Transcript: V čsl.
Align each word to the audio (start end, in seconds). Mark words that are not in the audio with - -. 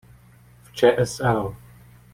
V 0.63 0.71
čsl. 0.73 1.55